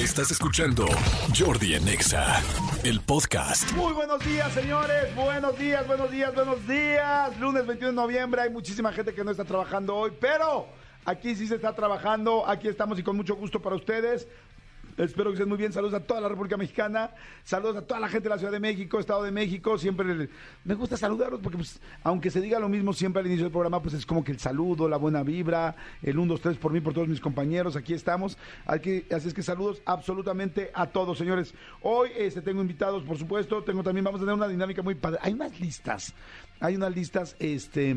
[0.00, 0.86] Estás escuchando
[1.38, 2.42] Jordi en Exa,
[2.84, 3.70] el podcast.
[3.72, 5.14] Muy buenos días, señores.
[5.14, 7.38] Buenos días, buenos días, buenos días.
[7.38, 8.40] Lunes 21 de noviembre.
[8.40, 10.68] Hay muchísima gente que no está trabajando hoy, pero
[11.04, 12.48] aquí sí se está trabajando.
[12.48, 14.26] Aquí estamos y con mucho gusto para ustedes.
[15.00, 15.72] Espero que estén muy bien.
[15.72, 17.10] Saludos a toda la República Mexicana.
[17.42, 19.78] Saludos a toda la gente de la Ciudad de México, Estado de México.
[19.78, 20.28] Siempre
[20.62, 23.80] me gusta saludarlos porque, pues, aunque se diga lo mismo siempre al inicio del programa,
[23.80, 26.82] pues es como que el saludo, la buena vibra, el 1, 2, 3 por mí,
[26.82, 27.76] por todos mis compañeros.
[27.76, 28.36] Aquí estamos.
[28.66, 31.54] Aquí, así es que saludos absolutamente a todos, señores.
[31.80, 33.62] Hoy este, tengo invitados, por supuesto.
[33.62, 35.18] Tengo también, vamos a tener una dinámica muy padre.
[35.22, 36.12] Hay unas listas.
[36.60, 37.96] Hay unas listas, este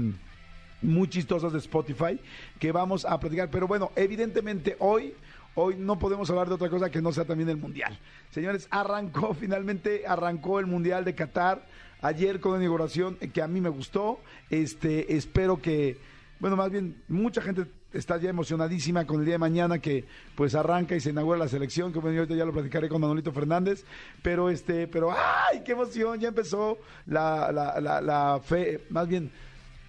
[0.84, 2.20] muy chistosas de Spotify
[2.60, 3.50] que vamos a platicar.
[3.50, 5.16] Pero bueno, evidentemente hoy
[5.56, 7.98] hoy no podemos hablar de otra cosa que no sea también el Mundial.
[8.32, 11.66] Señores, arrancó, finalmente arrancó el Mundial de Qatar
[12.02, 14.20] ayer con una inauguración que a mí me gustó.
[14.50, 15.98] Este, espero que,
[16.40, 20.56] bueno, más bien, mucha gente está ya emocionadísima con el día de mañana que pues
[20.56, 23.86] arranca y se inaugura la selección, que bueno, ya lo platicaré con Manolito Fernández,
[24.22, 26.20] pero este, pero ¡ay, qué emoción!
[26.20, 29.32] Ya empezó la, la, la, la fe, más bien,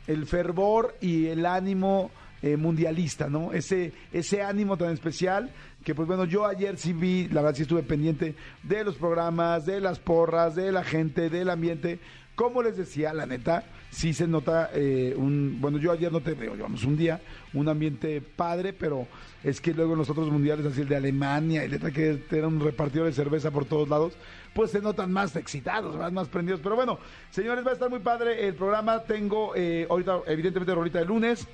[0.06, 2.10] el fervor y el ánimo
[2.42, 3.52] eh, mundialista, ¿no?
[3.52, 5.50] Ese, ese ánimo tan especial
[5.84, 9.66] que pues bueno, yo ayer sí vi, la verdad sí estuve pendiente de los programas,
[9.66, 11.98] de las porras, de la gente, del ambiente.
[12.34, 16.34] Como les decía, la neta, sí se nota eh, un, bueno, yo ayer no te
[16.34, 17.20] veo, llevamos un día,
[17.52, 19.06] un ambiente padre, pero
[19.44, 22.48] es que luego en los otros mundiales, así el de Alemania, y neta que era
[22.48, 24.14] un repartido de cerveza por todos lados,
[24.52, 26.60] pues se notan más excitados, más, más prendidos.
[26.62, 26.98] Pero bueno,
[27.30, 29.02] señores, va a estar muy padre el programa.
[29.04, 31.46] Tengo eh, ahorita, evidentemente, ahorita de lunes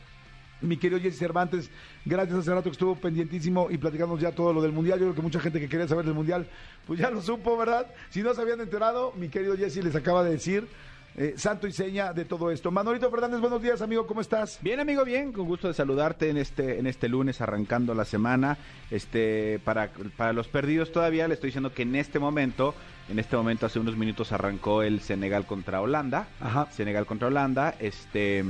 [0.62, 1.70] mi querido Jesse Cervantes,
[2.04, 4.98] gracias hace rato que estuvo pendientísimo y platicamos ya todo lo del Mundial.
[4.98, 6.46] Yo creo que mucha gente que quería saber del Mundial,
[6.86, 7.86] pues ya lo supo, ¿verdad?
[8.10, 10.66] Si no se habían enterado, mi querido Jesse les acaba de decir
[11.16, 12.70] eh, santo y seña de todo esto.
[12.70, 14.58] Manolito Fernández, buenos días, amigo, ¿cómo estás?
[14.62, 18.58] Bien, amigo, bien, con gusto de saludarte en este, en este lunes arrancando la semana.
[18.90, 22.74] Este, para, para los perdidos todavía, le estoy diciendo que en este momento,
[23.08, 26.28] en este momento, hace unos minutos arrancó el Senegal contra Holanda.
[26.40, 26.68] Ajá.
[26.70, 28.44] Senegal contra Holanda, este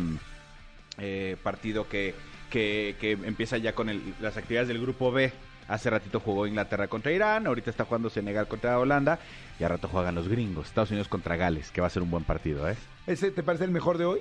[1.00, 2.14] eh, partido que,
[2.50, 5.32] que, que, empieza ya con el, las actividades del grupo B.
[5.68, 9.20] Hace ratito jugó Inglaterra contra Irán, ahorita está jugando Senegal contra Holanda
[9.58, 12.10] y a rato juegan los gringos, Estados Unidos contra Gales, que va a ser un
[12.10, 12.76] buen partido, ¿eh?
[13.06, 14.20] ¿Ese te parece el mejor de hoy?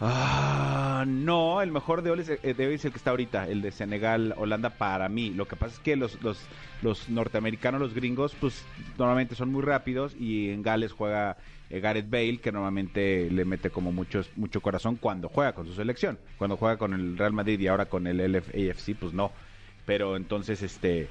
[0.00, 3.62] Ah, no, el mejor de hoy, es, eh, de es el que está ahorita, el
[3.62, 5.30] de Senegal, Holanda para mí.
[5.30, 6.38] Lo que pasa es que los, los,
[6.82, 8.64] los norteamericanos, los gringos, pues
[8.98, 11.36] normalmente son muy rápidos y en Gales juega
[11.70, 15.74] eh, Gareth Bale, que normalmente le mete como mucho, mucho corazón cuando juega con su
[15.74, 16.18] selección.
[16.38, 19.32] Cuando juega con el Real Madrid y ahora con el LFAFC, pues no.
[19.86, 21.08] Pero entonces, este,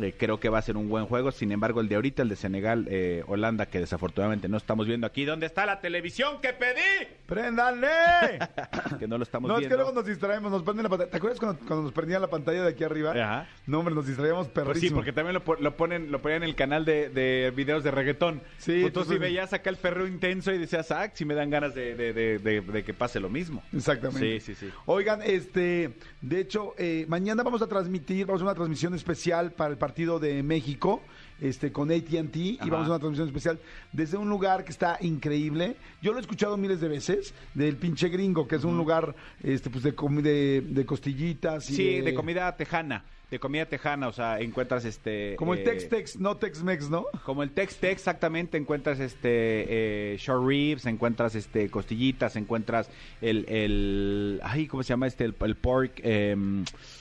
[0.00, 1.30] eh, creo que va a ser un buen juego.
[1.30, 5.06] Sin embargo, el de ahorita, el de Senegal, eh, Holanda, que desafortunadamente no estamos viendo
[5.06, 5.24] aquí.
[5.24, 7.08] ¿Dónde está la televisión que pedí?
[7.26, 7.88] ¡Préndanle!
[8.98, 9.68] que no lo estamos no, viendo.
[9.68, 11.10] es que luego nos distraemos, nos prenden la pantalla.
[11.10, 13.12] ¿Te acuerdas cuando, cuando nos prendían la pantalla de aquí arriba?
[13.12, 13.48] Ajá.
[13.66, 14.72] No, hombre, nos distraíamos perrísimo.
[14.72, 17.84] Pues sí, porque también lo, lo, ponen lo ponían en el canal de, de videos
[17.84, 18.42] de reggaetón.
[18.58, 18.80] Sí.
[18.82, 21.74] Pues tú sí veías acá el perreo intenso y decías, ah, si me dan ganas
[21.74, 23.62] de, de, de, de, que pase lo mismo.
[23.72, 24.40] Exactamente.
[24.40, 24.72] Sí, sí, sí.
[24.86, 29.52] Oigan, este, de hecho, eh, mañana vamos a transmitir, vamos a hacer una transmisión especial
[29.52, 31.02] para el partido de México.
[31.40, 33.58] Este, con ATT, y vamos a una transmisión especial
[33.92, 35.76] desde un lugar que está increíble.
[36.00, 39.68] Yo lo he escuchado miles de veces, del pinche gringo, que es un lugar este,
[39.68, 41.68] pues de, de, de costillitas.
[41.68, 42.02] Y sí, de...
[42.02, 45.34] de comida tejana de comida tejana, o sea, encuentras este...
[45.36, 47.06] Como el eh, Tex-Tex, no Tex-Mex, ¿no?
[47.24, 52.88] Como el Tex-Tex, exactamente, encuentras este eh, short ribs, encuentras este costillitas, encuentras
[53.20, 55.24] el, el ay, ¿cómo se llama este?
[55.24, 56.00] El, el pork...
[56.04, 56.36] Eh,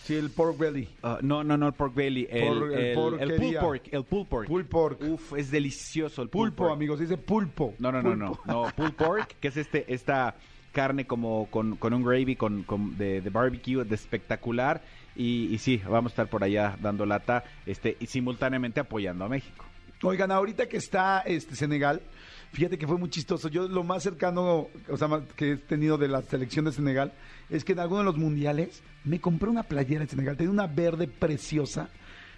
[0.04, 0.90] sí, el pork belly.
[1.04, 3.88] Uh, no, no, no, el pork belly, el, Por, el, el, pork, el pulled pork,
[3.92, 4.48] el pulled pork.
[4.48, 5.02] Pulled pork.
[5.04, 6.74] Uf, es delicioso el pulpo, pork.
[6.74, 7.76] amigos, dice pulpo.
[7.78, 10.36] No, no, no, no, no, pulled pork, que es este, esta
[10.72, 14.82] carne como con, con un gravy con, con de, de, barbecue de espectacular
[15.16, 19.30] y, y, sí, vamos a estar por allá dando lata este y simultáneamente apoyando a
[19.30, 19.66] México.
[20.02, 22.02] Oigan, ahorita que está este Senegal,
[22.52, 23.48] fíjate que fue muy chistoso.
[23.48, 24.68] Yo lo más cercano,
[25.38, 27.14] que he tenido de la selección de Senegal
[27.50, 30.68] es que en alguno de los mundiales me compré una playera de Senegal, tenía una
[30.68, 31.90] verde preciosa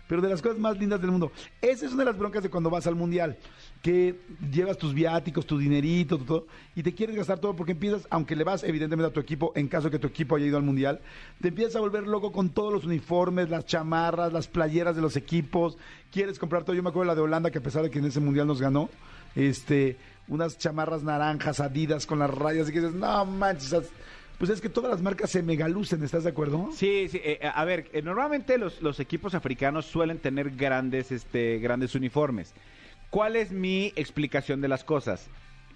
[0.07, 1.31] pero de las cosas más lindas del mundo.
[1.61, 3.37] Esa es una de las broncas de cuando vas al mundial,
[3.81, 4.15] que
[4.51, 8.43] llevas tus viáticos, tu dinerito, todo, y te quieres gastar todo porque empiezas, aunque le
[8.43, 11.01] vas evidentemente a tu equipo, en caso que tu equipo haya ido al mundial,
[11.39, 15.15] te empiezas a volver loco con todos los uniformes, las chamarras, las playeras de los
[15.15, 15.77] equipos,
[16.11, 16.75] quieres comprar todo.
[16.75, 18.47] Yo me acuerdo de la de Holanda, que a pesar de que en ese mundial
[18.47, 18.89] nos ganó,
[19.35, 23.91] este, unas chamarras naranjas, adidas con las rayas, y que dices, no manches,
[24.37, 26.69] pues es que todas las marcas se megalucen, ¿estás de acuerdo?
[26.73, 27.21] Sí, sí.
[27.23, 32.53] Eh, a ver, eh, normalmente los, los, equipos africanos suelen tener grandes, este, grandes uniformes.
[33.15, 35.29] ¿Cuál es mi explicación de las cosas?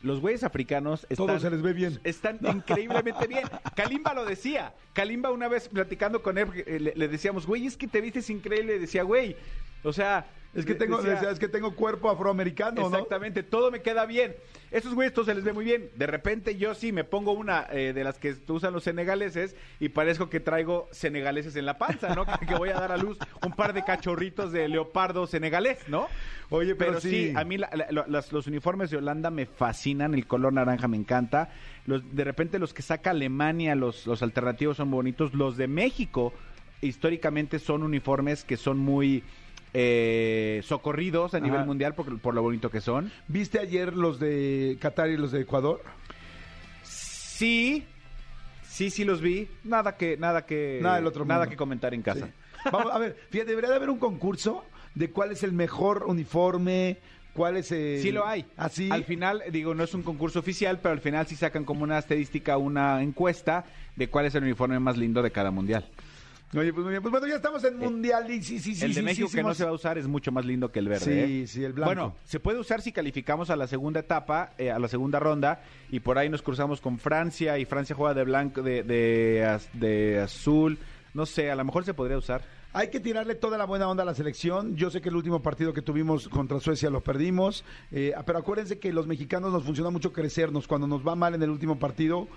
[0.03, 1.97] Los güeyes africanos están, Todo se les ve bien.
[2.03, 3.47] están increíblemente bien.
[3.77, 4.73] Kalimba lo decía.
[4.91, 8.77] Kalimba una vez platicando con él, le, le decíamos, güey, es que te vistes increíble.
[8.77, 9.37] decía, güey,
[9.83, 10.25] o sea,
[10.55, 12.87] Es que tengo, Decía- decía, es que tengo cuerpo afroamericano, ¿no?
[12.87, 14.35] Exactamente, todo me queda bien.
[14.71, 15.91] Esos güeyes se les ve muy bien.
[15.95, 19.89] De repente yo sí me pongo una eh, de las que usan los senegaleses y
[19.89, 22.25] parezco que traigo senegaleses en la panza, ¿no?
[22.25, 26.07] que, voy a dar a luz un par de cachorritos de leopardo senegalés, ¿no?
[26.49, 29.29] Oye, pero, Pero sí, sí, a mí la- la- lo- las- los uniformes de Holanda
[29.29, 31.49] me fascinan, el color naranja me encanta.
[31.85, 35.33] Los, de repente los que saca Alemania, los, los alternativos son bonitos.
[35.35, 36.33] Los de México,
[36.81, 39.23] históricamente son uniformes que son muy
[39.73, 43.11] eh, socorridos a nivel mundial por, por lo bonito que son.
[43.27, 45.81] ¿Viste ayer los de Qatar y los de Ecuador?
[46.83, 47.85] Sí,
[48.63, 49.47] sí, sí los vi.
[49.63, 51.51] Nada que, nada que, Nada del otro nada mundo.
[51.51, 52.27] que comentar en casa.
[52.27, 52.31] Sí.
[52.71, 56.97] Vamos, a ver, fíjate, debería de haber un concurso de cuál es el mejor uniforme,
[57.33, 58.01] cuál es el...
[58.01, 58.45] Sí lo hay.
[58.57, 58.89] Así.
[58.91, 61.97] Al final, digo, no es un concurso oficial, pero al final sí sacan como una
[61.99, 63.63] estadística, una encuesta
[63.95, 65.85] de cuál es el uniforme más lindo de cada mundial.
[66.55, 67.01] Oye, pues muy bien.
[67.01, 68.85] Pues bueno, ya estamos en Mundial y sí, sí, sí.
[68.85, 70.71] el de sí, México sí, que no se va a usar es mucho más lindo
[70.71, 71.05] que el verde.
[71.05, 71.47] Sí, ¿eh?
[71.47, 71.89] sí, el blanco.
[71.93, 75.61] Bueno, se puede usar si calificamos a la segunda etapa, eh, a la segunda ronda,
[75.91, 80.19] y por ahí nos cruzamos con Francia, y Francia juega de blanco, de, de, de
[80.19, 80.79] azul.
[81.13, 82.43] No sé, a lo mejor se podría usar.
[82.71, 84.75] Hay que tirarle toda la buena onda a la selección.
[84.75, 88.77] Yo sé que el último partido que tuvimos contra Suecia lo perdimos, eh, pero acuérdense
[88.77, 90.67] que los mexicanos nos funciona mucho crecernos.
[90.67, 92.27] Cuando nos va mal en el último partido,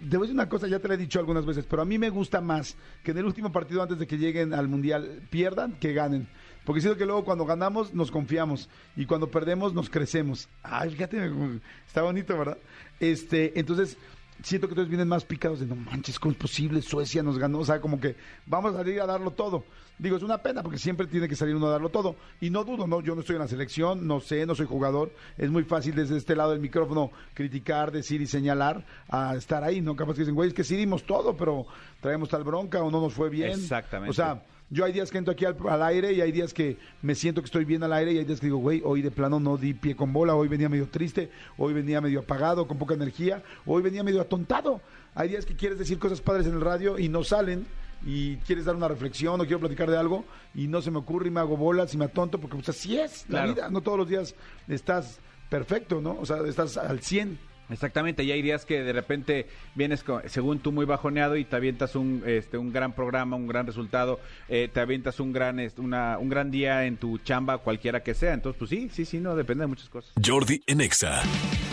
[0.00, 1.84] te voy a decir una cosa, ya te la he dicho algunas veces, pero a
[1.84, 5.22] mí me gusta más que en el último partido antes de que lleguen al Mundial
[5.30, 6.28] pierdan que ganen.
[6.64, 10.48] Porque siento que luego cuando ganamos nos confiamos y cuando perdemos nos crecemos.
[10.62, 11.30] Ay, fíjate,
[11.86, 12.58] está bonito, ¿verdad?
[13.00, 13.98] Este, entonces
[14.42, 16.82] siento que todos vienen más picados de no manches, ¿cómo es posible?
[16.82, 18.16] Suecia nos ganó, o sea, como que
[18.46, 19.64] vamos a salir a darlo todo.
[19.98, 22.16] Digo, es una pena porque siempre tiene que salir uno a darlo todo.
[22.40, 25.12] Y no dudo, no, yo no estoy en la selección, no sé, no soy jugador.
[25.38, 29.80] Es muy fácil desde este lado del micrófono criticar, decir y señalar a estar ahí,
[29.80, 29.94] ¿no?
[29.94, 31.66] Capaz que dicen, güey, es que sí dimos todo, pero
[32.00, 33.52] traemos tal bronca o no nos fue bien.
[33.52, 34.10] Exactamente.
[34.10, 34.42] O sea,
[34.74, 37.40] yo hay días que entro aquí al, al aire y hay días que me siento
[37.40, 39.56] que estoy bien al aire y hay días que digo, güey, hoy de plano no
[39.56, 43.40] di pie con bola, hoy venía medio triste, hoy venía medio apagado, con poca energía,
[43.66, 44.80] hoy venía medio atontado.
[45.14, 47.64] Hay días que quieres decir cosas padres en el radio y no salen
[48.04, 50.24] y quieres dar una reflexión o quiero platicar de algo
[50.56, 52.98] y no se me ocurre y me hago bolas y me atonto porque pues así
[52.98, 54.34] es la vida, no todos los días
[54.66, 56.18] estás perfecto, ¿no?
[56.18, 57.53] O sea, estás al 100.
[57.70, 61.56] Exactamente, y hay días que de repente vienes, con- según tú, muy bajoneado y te
[61.56, 65.80] avientas un, este, un gran programa, un gran resultado, eh, te avientas un gran, este,
[65.80, 68.34] una, un gran día en tu chamba, cualquiera que sea.
[68.34, 70.12] Entonces, pues sí, sí, sí, no, depende de muchas cosas.
[70.24, 71.22] Jordi en Exa.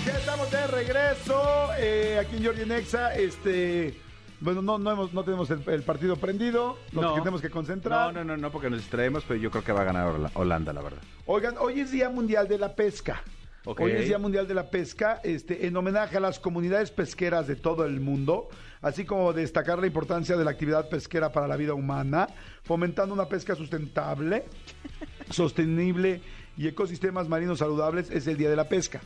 [0.06, 3.14] Ya estamos de regreso eh, aquí en Jordi Nexa.
[3.16, 3.94] Este,
[4.40, 7.14] bueno, no, no, hemos, no tenemos el, el partido prendido, nos No.
[7.16, 8.14] tenemos que concentrar.
[8.14, 10.32] No, no, no, no, porque nos distraemos, pero yo creo que va a ganar Hola-
[10.36, 11.02] Holanda, la verdad.
[11.26, 13.22] Oigan, hoy es Día Mundial de la Pesca.
[13.63, 17.56] Hoy es Día Mundial de la Pesca, este, en homenaje a las comunidades pesqueras de
[17.56, 18.50] todo el mundo,
[18.81, 22.28] así como destacar la importancia de la actividad pesquera para la vida humana,
[22.63, 24.46] fomentando una pesca sustentable,
[25.30, 26.22] sostenible
[26.58, 29.00] y ecosistemas marinos saludables, es el Día de la Pesca.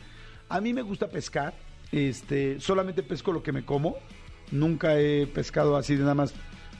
[0.48, 1.52] A mí me gusta pescar,
[1.92, 3.96] este, solamente pesco lo que me como,
[4.52, 6.32] nunca he pescado así de nada más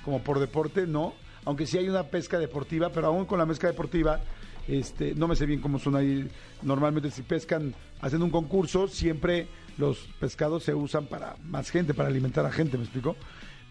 [0.03, 1.13] como por deporte, no,
[1.45, 4.23] aunque sí hay una pesca deportiva, pero aún con la pesca deportiva,
[4.69, 6.29] este, no me sé bien cómo son ahí.
[6.63, 9.49] Normalmente si pescan, hacen un concurso, siempre
[9.79, 13.17] los pescados se usan para más gente, para alimentar a gente, ¿me explico?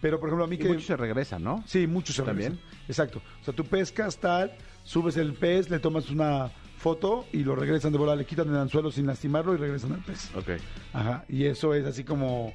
[0.00, 0.68] Pero por ejemplo a mí Y que...
[0.68, 1.64] muchos se regresan, ¿no?
[1.66, 2.52] Sí, muchos se También.
[2.52, 2.80] regresan.
[2.88, 3.22] Exacto.
[3.40, 4.52] O sea, tú pescas tal,
[4.84, 8.56] subes el pez, le tomas una foto y lo regresan de bola, le quitan el
[8.56, 10.30] anzuelo sin lastimarlo y regresan al pez.
[10.36, 10.50] Ok.
[10.92, 11.24] Ajá.
[11.28, 12.52] Y eso es así como,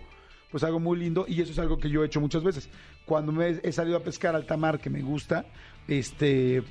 [0.52, 2.70] pues algo muy lindo y eso es algo que yo he hecho muchas veces.
[3.06, 5.46] Cuando me he, he salido a pescar alta mar, que me gusta,
[5.88, 6.64] este,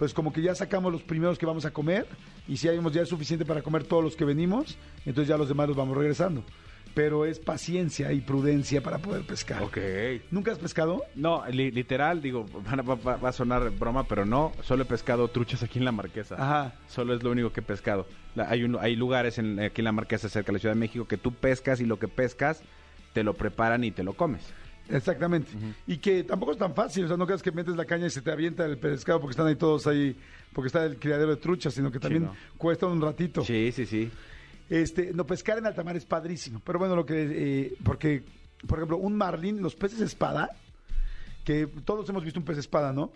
[0.00, 2.06] pues como que ya sacamos los primeros que vamos a comer
[2.48, 5.46] y si hayamos ya es suficiente para comer todos los que venimos, entonces ya los
[5.46, 6.42] demás los vamos regresando.
[6.94, 9.62] Pero es paciencia y prudencia para poder pescar.
[9.62, 9.76] Ok.
[10.30, 11.04] ¿Nunca has pescado?
[11.14, 14.86] No, li- literal, digo, va, va- va- va a sonar broma, pero no, solo he
[14.86, 16.34] pescado truchas aquí en la Marquesa.
[16.36, 16.72] Ajá.
[16.88, 18.06] Solo es lo único que he pescado.
[18.34, 20.80] La- hay, un- hay lugares en, aquí en la Marquesa, cerca de la Ciudad de
[20.80, 22.62] México, que tú pescas y lo que pescas
[23.12, 24.42] te lo preparan y te lo comes.
[24.90, 25.50] Exactamente.
[25.86, 28.10] Y que tampoco es tan fácil, o sea, no creas que metes la caña y
[28.10, 30.16] se te avienta el pescado porque están ahí todos ahí,
[30.52, 32.36] porque está el criadero de truchas, sino que también no.
[32.58, 33.44] cuesta un ratito.
[33.44, 34.10] Sí, sí, sí.
[34.68, 36.60] Este, no, pescar en alta mar es padrísimo.
[36.64, 38.22] Pero bueno, lo que, eh, porque,
[38.66, 40.50] por ejemplo, un marlin, los peces espada,
[41.44, 43.12] que todos hemos visto un pez espada, ¿no?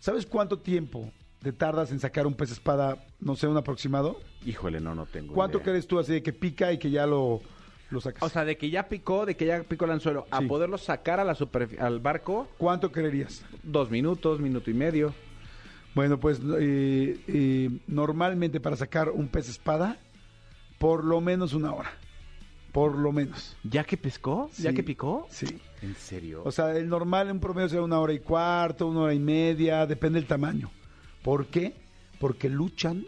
[0.00, 4.20] ¿Sabes cuánto tiempo te tardas en sacar un pez espada, no sé, un aproximado?
[4.44, 5.66] Híjole, no, no tengo ¿Cuánto idea.
[5.66, 7.40] crees tú así de que pica y que ya lo,
[7.90, 8.22] lo sacas?
[8.22, 10.46] O sea, de que ya picó, de que ya picó el anzuelo, a Sí.
[10.46, 13.44] poderlo sacar a la superfi- al barco, ¿Cuánto creerías?
[13.62, 15.14] dos minutos, minuto y medio.
[15.94, 19.98] Bueno, pues eh, eh, normalmente para sacar un pez espada,
[20.78, 21.90] por lo menos una hora.
[22.72, 23.56] Por lo menos.
[23.64, 24.50] ¿Ya que pescó?
[24.58, 24.76] ¿Ya Sí.
[24.76, 25.26] que picó?
[25.30, 25.58] Sí.
[25.82, 26.42] ¿En serio?
[26.44, 29.86] O sea, el normal en promedio será una hora y cuarto, una hora y media,
[29.86, 30.70] depende del tamaño.
[31.22, 31.74] ¿Por qué?
[32.20, 33.04] porque luchan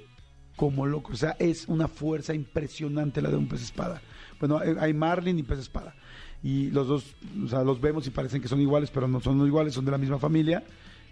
[0.54, 1.14] como locos.
[1.14, 4.00] O sea, es una fuerza impresionante la de un pez espada.
[4.40, 5.94] Bueno, hay- marlin y pez espada.
[6.42, 9.47] Y los dos, o sea, los vemos y parecen que son iguales, pero no son
[9.47, 10.64] iguales, son de la misma familia,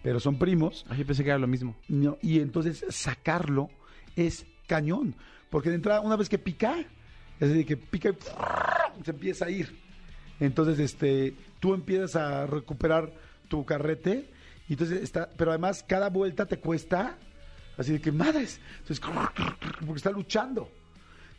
[0.03, 0.87] pero son primos.
[0.89, 1.77] Ay, yo pensé que era lo mismo.
[1.89, 3.69] No, y entonces sacarlo
[4.17, 5.15] es cañón.
[5.51, 6.79] Porque de entrada, una vez que pica,
[7.41, 8.15] es decir, que pica y
[9.05, 9.77] se empieza a ir.
[10.41, 13.13] Entonces, este, tú empiezas a recuperar
[13.49, 14.31] tu carrete.
[14.69, 17.17] Y entonces está, pero además cada vuelta te cuesta
[17.77, 18.61] así de que madres.
[18.81, 19.01] Entonces,
[19.87, 20.71] porque está luchando.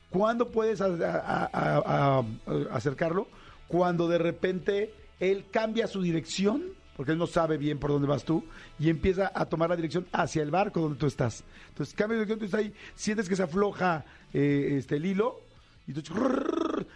[0.10, 0.82] ¿Cuándo puedes
[2.72, 3.28] acercarlo?
[3.68, 6.63] Cuando de repente él cambia su dirección,
[6.96, 8.44] porque él no sabe bien por dónde vas tú,
[8.80, 11.44] y empieza a tomar la dirección hacia el barco donde tú estás.
[11.70, 15.42] Entonces cambia de dirección, tú estás ahí, sientes que se afloja eh, este, el hilo,
[15.88, 16.01] y tú,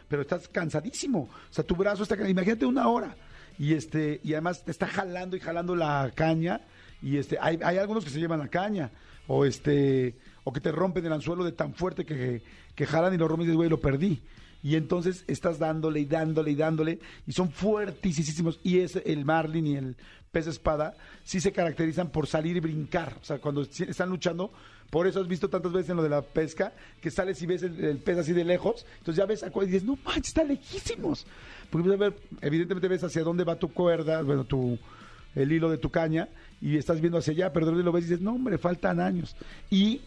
[0.07, 1.29] pero estás cansadísimo.
[1.49, 3.15] O sea, tu brazo está, imagínate una hora.
[3.57, 6.61] Y este, y además te está jalando y jalando la caña,
[7.01, 8.91] y este, hay, hay algunos que se llevan la caña,
[9.27, 12.41] o este, o que te rompen el anzuelo de tan fuerte que,
[12.75, 14.21] que jalan y lo rompen y dices, güey, lo perdí.
[14.63, 18.59] Y entonces estás dándole y dándole y dándole, y son fuertísimos.
[18.63, 19.95] Y es el marlin y el
[20.31, 23.15] pez espada, sí se caracterizan por salir y brincar.
[23.21, 24.51] O sea, cuando están luchando,
[24.89, 27.61] por eso has visto tantas veces en lo de la pesca, que sales y ves
[27.63, 31.27] el, pez así de lejos, entonces ya ves a y dices, no manches, está lejísimos.
[31.69, 34.79] Porque pues, ver, evidentemente ves hacia dónde va tu cuerda, bueno, tu,
[35.35, 36.29] el hilo de tu caña,
[36.61, 39.35] y estás viendo hacia allá, pero de lo ves y dices, no, hombre, faltan años.
[39.69, 40.01] Y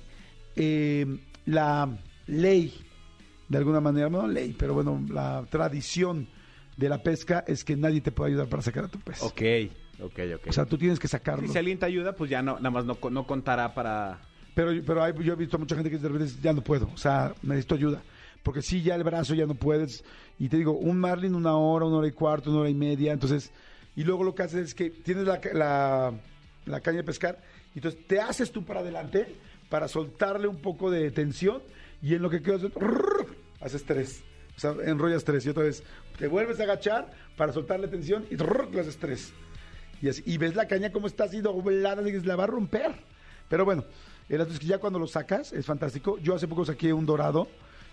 [0.57, 1.07] eh,
[1.47, 1.97] la
[2.27, 2.75] ley,
[3.49, 6.29] de alguna manera, no ley, pero bueno, la tradición
[6.77, 9.23] de la pesca es que nadie te puede ayudar para sacar a tu pez.
[9.23, 9.43] Ok,
[10.03, 10.47] ok, ok.
[10.49, 11.47] O sea, tú tienes que sacarlo.
[11.49, 14.21] si alguien te ayuda, pues ya no, nada más no, no contará para...
[14.55, 16.63] Pero, pero hay- yo he visto a mucha gente que de repente dice, ya no
[16.63, 18.03] puedo, o sea, necesito ayuda.
[18.43, 20.03] Porque sí, ya el brazo ya no puedes.
[20.39, 23.13] Y te digo, un marlin una hora, una hora y cuarto, una hora y media.
[23.13, 23.51] Entonces,
[23.97, 26.13] y luego lo que haces es que tienes la, ca- la,
[26.65, 27.39] la caña de pescar,
[27.75, 29.27] y entonces te haces tú para adelante
[29.69, 31.63] para soltarle un poco de tensión,
[32.03, 32.63] y en lo que quedas,
[33.61, 34.23] haces tres.
[34.57, 35.83] O sea, enrollas tres, y otra vez
[36.19, 38.37] te vuelves a agachar para soltarle tensión, y
[38.73, 39.33] le haces tres.
[40.03, 42.93] Y, así, y ves la caña como está así doblada, la va a romper.
[43.49, 43.85] Pero bueno,
[44.29, 46.19] el asunto es que ya cuando lo sacas es fantástico.
[46.19, 47.49] Yo hace poco saqué un dorado,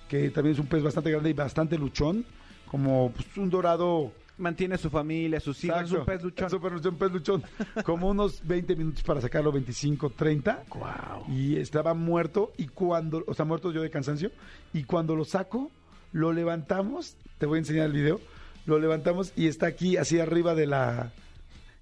[0.10, 2.25] que también es un pez bastante grande y bastante luchón,
[2.70, 4.12] como pues, un dorado...
[4.43, 6.50] Mantiene a su familia, sus hijos, es un pez luchón.
[6.50, 7.43] Súper luchón, pez luchón.
[7.85, 10.65] Como unos 20 minutos para sacarlo, 25, 30.
[10.75, 11.33] Wow.
[11.33, 14.31] Y estaba muerto y cuando, o sea, muerto yo de cansancio.
[14.73, 15.71] Y cuando lo saco,
[16.12, 18.19] lo levantamos, te voy a enseñar el video,
[18.65, 21.13] lo levantamos y está aquí así arriba de la...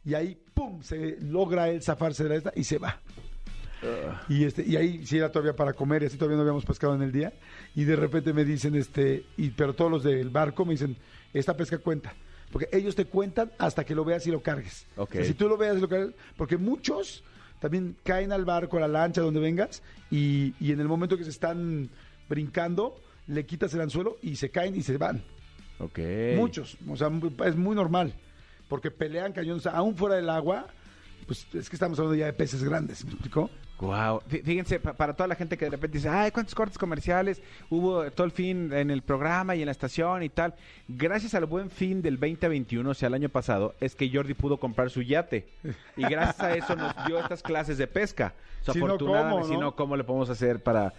[0.05, 2.99] Y ahí, ¡pum!, se logra él zafarse de la esta y se va.
[4.29, 6.93] Y este y ahí sí era todavía para comer y así todavía no habíamos pescado
[6.93, 7.33] en el día
[7.73, 10.95] y de repente me dicen este y pero todos los del barco me dicen
[11.33, 12.13] esta pesca cuenta
[12.51, 14.85] porque ellos te cuentan hasta que lo veas y lo cargues.
[14.97, 15.11] Ok.
[15.11, 17.23] O sea, si tú lo veas y lo cargues porque muchos
[17.59, 21.23] también caen al barco, a la lancha, donde vengas y, y en el momento que
[21.23, 21.89] se están
[22.27, 25.23] brincando le quitas el anzuelo y se caen y se van.
[25.79, 25.99] Ok.
[26.35, 27.09] Muchos, o sea,
[27.45, 28.13] es muy normal
[28.71, 30.65] porque pelean sea, aún fuera del agua,
[31.25, 33.49] pues es que estamos hablando ya de peces grandes, ¿me explicó?
[33.81, 34.21] Wow.
[34.27, 38.09] Fíjense, pa- para toda la gente que de repente dice, ay, ¿cuántos cortes comerciales hubo
[38.11, 40.53] todo el fin en el programa y en la estación y tal?
[40.87, 44.57] Gracias al buen fin del 2021, o sea, el año pasado, es que Jordi pudo
[44.57, 45.47] comprar su yate.
[45.97, 48.33] Y gracias a eso nos dio estas clases de pesca.
[48.61, 49.75] O sea, Si no, ¿cómo, si no?
[49.75, 50.93] ¿cómo le podemos hacer para...?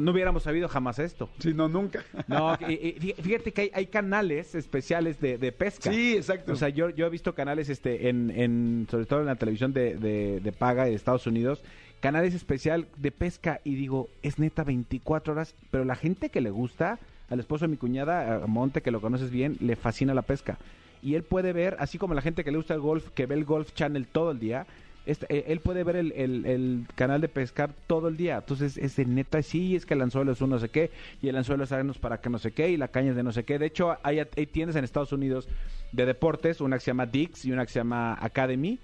[0.00, 1.28] No hubiéramos sabido jamás esto.
[1.38, 2.02] Sí, no, nunca.
[2.26, 5.92] No, y- y fí- fíjate que hay, hay canales especiales de, de pesca.
[5.92, 6.52] Sí, exacto.
[6.52, 9.72] O sea, yo, yo he visto canales, este, en, en, sobre todo en la televisión
[9.72, 11.62] de, de, de paga de Estados Unidos,
[12.00, 16.50] canales especial de pesca y digo, es neta 24 horas, pero la gente que le
[16.50, 16.98] gusta,
[17.30, 20.58] al esposo de mi cuñada, Monte, que lo conoces bien, le fascina la pesca.
[21.02, 23.34] Y él puede ver, así como la gente que le gusta el golf, que ve
[23.36, 24.66] el Golf Channel todo el día,
[25.06, 28.36] este, eh, él puede ver el, el- el canal de pescar todo el día.
[28.38, 30.90] Entonces, es de neta, sí, es que el anzuelo es un no sé qué,
[31.22, 33.22] y el anzuelo es arenos para que no sé qué, y la caña es de
[33.22, 33.58] no sé qué.
[33.58, 35.48] De hecho, hay, hay tiendas en Estados Unidos
[35.92, 38.78] de deportes, una que se llama Dix y una que se llama Academy,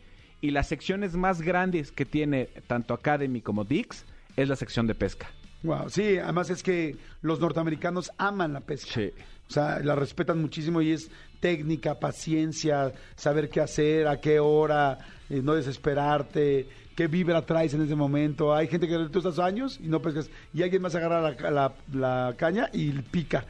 [0.45, 4.05] y las secciones más grandes que tiene tanto Academy como Dix
[4.37, 5.31] es la sección de pesca.
[5.63, 8.91] Wow, sí, además es que los norteamericanos aman la pesca.
[8.93, 9.11] Sí.
[9.49, 11.11] O sea, la respetan muchísimo y es
[11.41, 14.99] técnica, paciencia, saber qué hacer, a qué hora,
[15.31, 18.55] eh, no desesperarte, qué vibra traes en ese momento.
[18.55, 21.75] Hay gente que tú estás años y no pescas y alguien más agarra la, la-
[21.93, 23.47] la caña y pica.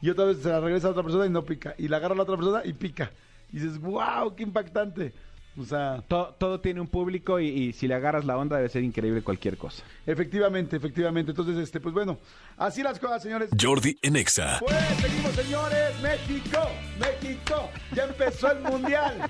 [0.00, 1.74] Y otra vez se la regresa a otra persona y no pica.
[1.78, 3.10] Y la agarra a la otra persona y pica.
[3.52, 5.12] Y dices, wow, qué impactante.
[5.58, 8.68] O sea, Todo, todo tiene un público y, y si le agarras la onda debe
[8.68, 9.82] ser increíble cualquier cosa.
[10.06, 11.32] efectivamente, efectivamente.
[11.32, 12.18] Entonces, este, pues bueno,
[12.56, 13.50] así las cosas, señores.
[13.60, 14.58] Jordi en Exa.
[14.60, 16.00] Pues seguimos, señores.
[16.02, 16.60] México,
[17.00, 17.70] México.
[17.94, 19.28] Ya empezó el mundial.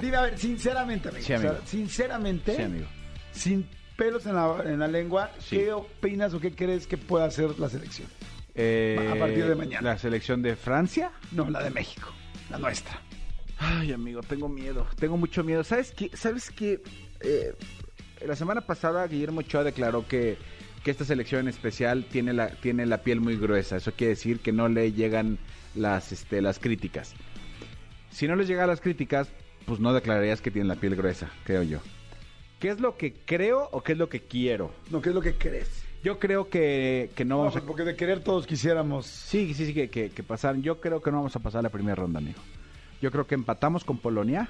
[0.00, 1.24] Dime, a ver, sinceramente, amigo.
[1.24, 1.52] Sí, amigo.
[1.52, 2.86] o sea, sinceramente, Sí, amigo.
[3.32, 5.56] sin pelos en la, en la lengua, Sí.
[5.56, 8.08] ¿qué opinas o qué crees que pueda hacer la selección?
[8.54, 9.92] Eh, A partir de mañana.
[9.92, 11.10] La selección de Francia.
[11.30, 12.08] No, la de México,
[12.50, 13.00] la nuestra.
[13.64, 14.86] Ay, amigo, tengo miedo.
[14.98, 15.62] Tengo mucho miedo.
[15.62, 16.10] ¿Sabes qué?
[16.14, 16.82] ¿Sabes qué?
[17.20, 17.54] Eh,
[18.26, 20.36] la semana pasada Guillermo Ochoa declaró que,
[20.82, 23.76] que esta selección en especial tiene la, tiene la piel muy gruesa.
[23.76, 25.38] Eso quiere decir que no le llegan
[25.76, 27.14] las, este, las críticas.
[28.10, 29.28] Si no les llegan las críticas,
[29.64, 31.78] pues no declararías que tienen la piel gruesa, creo yo.
[32.58, 34.72] ¿Qué es lo que creo o qué es lo que quiero?
[34.90, 35.84] No, ¿qué es lo que crees?
[36.02, 37.66] Yo creo que, que no No, vamos pues a...
[37.66, 39.06] porque de querer todos quisiéramos.
[39.06, 40.56] Sí, sí, sí, que, que, que pasar.
[40.56, 42.40] Yo creo que no vamos a pasar la primera ronda, amigo.
[43.02, 44.48] Yo creo que empatamos con Polonia.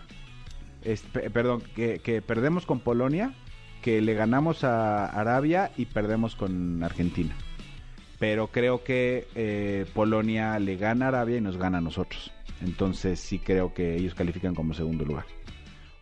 [0.85, 3.35] Es- pe- perdón, que, que perdemos con Polonia,
[3.83, 7.35] que le ganamos a Arabia y perdemos con Argentina.
[8.21, 12.31] Pero creo que eh, Polonia le gana a Arabia y nos gana a nosotros.
[12.61, 15.25] Entonces sí creo que ellos califican como segundo lugar.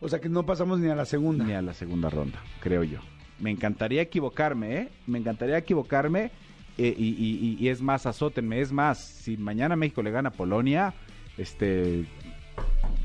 [0.00, 1.44] O sea que no pasamos ni a la segunda.
[1.44, 2.98] Ni a la segunda ronda, creo yo.
[3.38, 4.88] Me encantaría equivocarme, ¿eh?
[5.06, 6.30] Me encantaría equivocarme.
[6.78, 8.60] eh, y, y- y- y es más, azótenme.
[8.60, 10.94] Es más, si mañana México le gana a Polonia,
[11.36, 12.04] este,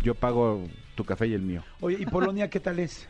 [0.05, 0.61] yo pago
[0.93, 1.63] tu café y el mío.
[1.81, 3.09] Oye, ¿y Polonia qué tal es?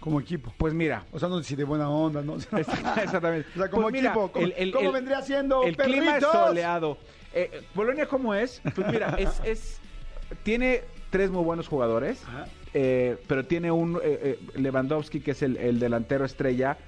[0.00, 0.52] Como equipo.
[0.56, 2.36] Pues mira, O sea, no sé si de buena onda, ¿no?
[2.56, 3.48] Exactamente.
[3.54, 5.62] O sea, como Pues mira, equipo, ¿cómo, el- el- cómo el- vendría siendo?
[5.62, 6.98] El clima es soleado.
[7.34, 8.62] Eh, Polonia, ¿cómo es?
[8.74, 9.80] Pues mira, es, es
[10.42, 12.46] tiene tres muy buenos jugadores, Ajá.
[12.72, 16.78] eh, pero tiene un eh, eh, Lewandowski, que es el, el delantero estrella,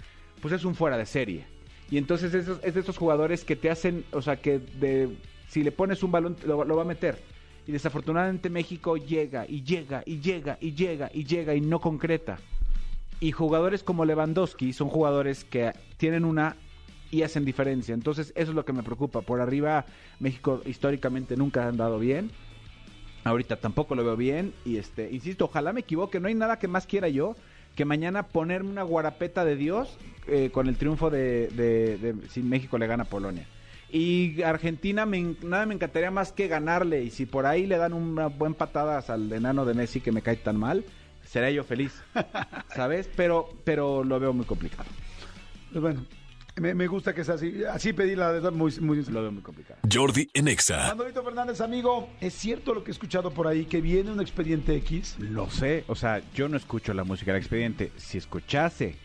[0.40, 1.44] pues es un fuera de serie.
[1.90, 5.10] Y entonces esos- es de esos jugadores que te hacen, o sea, que de,
[5.48, 7.18] si le pones un balón, lo, lo va a meter.
[7.68, 12.38] Y desafortunadamente México llega y llega y llega y llega y llega y no concreta.
[13.20, 16.56] Y jugadores como Lewandowski son jugadores que tienen una
[17.10, 17.92] y hacen diferencia.
[17.94, 19.20] Entonces, eso es lo que me preocupa.
[19.20, 19.84] Por arriba,
[20.18, 22.30] México históricamente nunca ha andado bien.
[23.24, 24.54] Ahorita tampoco lo veo bien.
[24.64, 26.20] Y este, insisto, ojalá me equivoque.
[26.20, 27.36] No hay nada que más quiera yo
[27.74, 32.42] que mañana ponerme una guarapeta de Dios eh, con el triunfo de, de- de- si
[32.42, 33.46] México le gana a Polonia.
[33.90, 37.02] Y Argentina, me nada me encantaría más que ganarle.
[37.02, 40.22] Y si por ahí le dan una buen patadas al enano de Messi que me
[40.22, 40.84] cae tan mal,
[41.24, 42.02] seré yo feliz.
[42.74, 43.08] ¿Sabes?
[43.16, 44.88] Pero, pero lo veo muy complicado.
[45.72, 46.04] Pues bueno,
[46.60, 47.62] me, me gusta que sea así.
[47.64, 49.80] Así pedí la de muy, muy Lo veo muy complicado.
[49.90, 50.88] Jordi en Exa.
[50.88, 54.74] Manolito Fernández, amigo, ¿es cierto lo que he escuchado por ahí que viene un expediente
[54.76, 55.16] X?
[55.18, 57.92] Lo sé, o sea, yo no escucho la música del expediente.
[57.96, 58.96] Si escuchase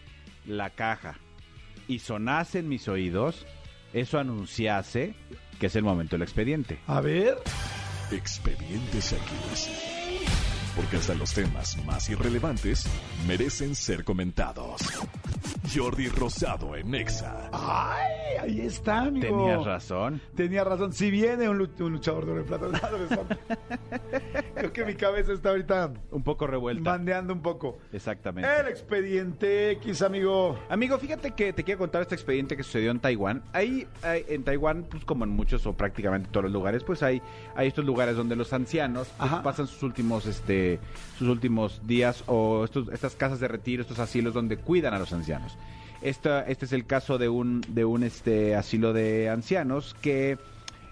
[0.46, 1.18] la caja
[1.88, 3.46] y sonase en mis oídos,
[3.94, 5.16] eso anunciase
[5.60, 6.80] que es el momento del expediente.
[6.88, 7.38] A ver.
[8.12, 10.03] Expedientes X.
[10.76, 12.88] Porque hasta los temas más irrelevantes
[13.28, 14.82] merecen ser comentados.
[15.74, 17.50] Jordi Rosado en Exa.
[17.54, 19.28] Ay, ahí está, amigo.
[19.46, 20.20] Tenías razón.
[20.36, 20.92] Tenía razón.
[20.92, 22.44] Si viene un, lu- un luchador de oro
[24.56, 26.92] creo que mi cabeza está ahorita Un poco revuelta.
[26.92, 27.78] bandeando un poco.
[27.92, 28.50] Exactamente.
[28.60, 30.58] El expediente X, amigo.
[30.70, 33.44] Amigo, fíjate que te quiero contar este expediente que sucedió en Taiwán.
[33.54, 37.22] Ahí, en Taiwán, pues como en muchos o prácticamente todos los lugares, pues hay,
[37.56, 40.63] hay estos lugares donde los ancianos pues, pasan sus últimos, este,
[41.18, 45.58] sus últimos días o estas casas de retiro, estos asilos donde cuidan a los ancianos.
[46.02, 50.38] Esta, este es el caso de un, de un este, asilo de ancianos que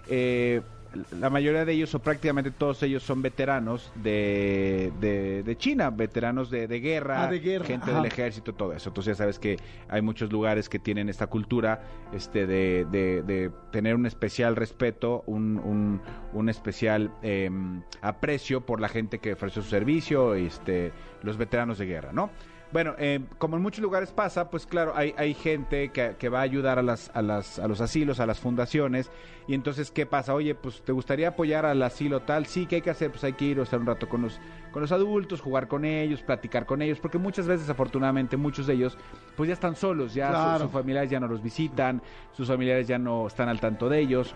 [0.08, 0.62] eh,
[1.12, 6.50] la mayoría de ellos o prácticamente todos ellos son veteranos de, de, de China, veteranos
[6.50, 7.96] de, de guerra, Ah, de guerra, gente ajá.
[8.00, 8.90] del ejército, todo eso.
[8.90, 9.56] Entonces ya sabes que
[9.88, 15.22] hay muchos lugares que tienen esta cultura este, de, de- de tener un especial respeto,
[15.26, 16.00] un, un-
[16.32, 17.50] un especial eh,
[18.00, 22.30] aprecio por la gente que ofreció su servicio, este, los veteranos de guerra, ¿no?
[22.72, 26.38] Bueno, eh, como en muchos lugares pasa, pues claro, hay, hay gente que, que va
[26.38, 29.10] a ayudar a, las, a, las, a los asilos, a las fundaciones,
[29.46, 30.32] y entonces, ¿qué pasa?
[30.34, 33.10] Oye, pues te gustaría apoyar al asilo tal, sí, ¿qué hay que hacer?
[33.10, 35.84] Pues hay que ir a estar un rato con los, con los adultos, jugar con
[35.84, 38.96] ellos, platicar con ellos, porque muchas veces, afortunadamente, muchos de ellos,
[39.36, 42.00] pues ya están solos, ya sus familiares ya no los visitan,
[42.32, 44.34] sus familiares ya no están al tanto de ellos.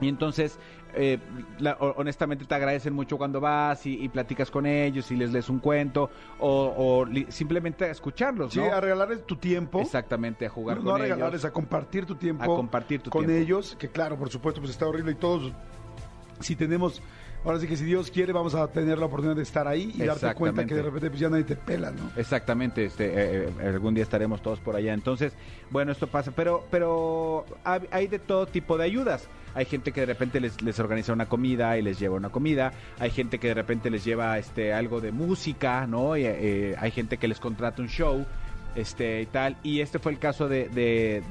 [0.00, 0.58] Y entonces,
[0.94, 1.18] eh,
[1.58, 5.32] la- ho- honestamente te agradecen mucho cuando vas y, y platicas con ellos y les
[5.32, 8.66] lees un cuento o, o li- simplemente a escucharlos, Sí, ¿no?
[8.72, 9.80] a regalarles tu tiempo.
[9.80, 11.08] Exactamente, a jugar no, con a ellos.
[11.16, 12.42] regalarles, a compartir tu tiempo.
[12.44, 13.42] A compartir tu con tiempo.
[13.42, 15.52] ellos, que claro, por supuesto, pues está horrible y todos,
[16.40, 17.00] si tenemos,
[17.44, 20.02] ahora sí que si Dios quiere, vamos a tener la oportunidad de estar ahí y
[20.02, 22.10] darte cuenta que de repente pues ya nadie te pela, ¿no?
[22.16, 24.94] Exactamente, este, eh, eh, algún día estaremos todos por allá.
[24.94, 25.32] Entonces,
[25.70, 29.28] bueno, esto pasa, pero, pero hay de todo tipo de ayudas.
[29.56, 32.72] Hay gente que de repente les, les organiza una comida y les lleva una comida.
[32.98, 36.14] Hay gente que de repente les lleva este algo de música, ¿no?
[36.14, 38.26] Y, eh, hay gente que les contrata un show,
[38.76, 39.56] este y tal.
[39.62, 41.22] Y este fue el caso de,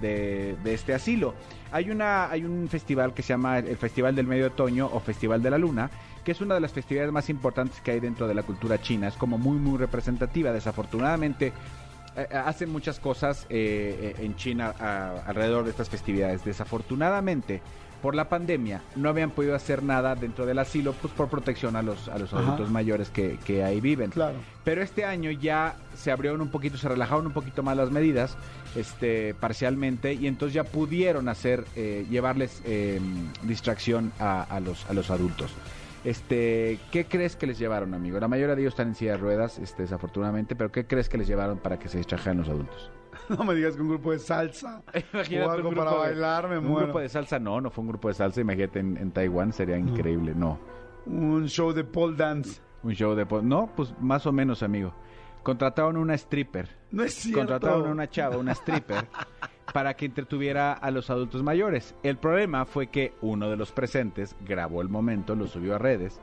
[0.65, 1.33] este asilo.
[1.71, 5.41] Hay una, hay un festival que se llama el Festival del Medio Otoño o Festival
[5.41, 5.89] de la Luna,
[6.23, 9.07] que es una de las festividades más importantes que hay dentro de la cultura china.
[9.07, 10.51] Es como muy, muy representativa.
[10.51, 11.53] Desafortunadamente,
[12.15, 14.69] eh, hacen muchas cosas eh, eh, en China
[15.25, 16.45] alrededor de estas festividades.
[16.45, 17.61] Desafortunadamente,
[18.05, 21.81] por la pandemia, no habían podido hacer nada dentro del asilo pues, por protección a
[21.81, 22.43] los, a los Ajá.
[22.43, 24.11] adultos mayores que, que ahí viven.
[24.11, 24.35] Claro.
[24.63, 28.37] Pero este año ya se abrieron un poquito, se relajaron un poquito más las medidas,
[28.75, 33.01] este, parcialmente, y entonces ya pudieron hacer, eh, llevarles eh,
[33.41, 35.51] distracción a, a los, a los adultos.
[36.03, 38.19] Este, ¿qué crees que les llevaron, amigo?
[38.19, 41.17] La mayoría de ellos están en silla de ruedas, este, desafortunadamente, pero ¿qué crees que
[41.17, 42.91] les llevaron para que se distrajeran los adultos?
[43.37, 44.81] No me digas que un grupo de salsa
[45.13, 46.85] Imagínate o algo un grupo para de- bailar, me Un muero.
[46.87, 49.77] grupo de salsa, no, no fue un grupo de salsa, imagínate en, en Taiwán, sería
[49.77, 50.59] increíble, no.
[51.05, 52.61] Un show de pole dance.
[52.83, 53.25] Un show de...
[53.25, 54.93] po- No, pues más o menos, amigo.
[55.43, 56.69] Contrataron una stripper.
[56.91, 57.39] No es cierto.
[57.39, 59.05] contrataron a una chava, una stripper,
[59.73, 61.95] para que entretuviera a los adultos mayores.
[62.03, 66.19] El problema fue que uno de los presentes grabó el momento, lo subió a redes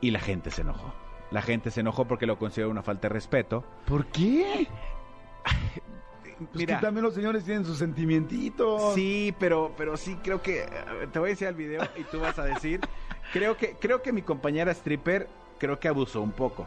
[0.00, 0.94] y la gente se enojó.
[1.30, 3.62] La gente se enojó porque lo consideró una falta de respeto.
[3.86, 4.66] ¿Por qué?
[6.46, 8.94] Pues Mira, que también los señores tienen sus sentimientitos.
[8.94, 10.68] sí, pero, pero sí creo que eh,
[11.12, 12.80] te voy a decir el video y tú vas a decir,
[13.32, 16.66] creo que, creo que mi compañera stripper creo que abusó un poco